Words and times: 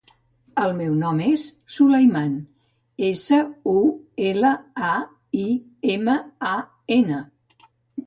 El 0.61 0.71
meu 0.77 0.95
nom 1.01 1.19
és 1.25 1.43
Sulaiman: 1.75 2.33
essa, 3.11 3.41
u, 3.75 3.77
ela, 4.33 4.57
a, 4.91 4.93
i, 5.45 5.49
ema, 6.01 6.21
a, 6.57 6.59
ena. 7.01 7.25